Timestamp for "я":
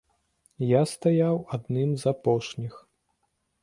0.67-0.81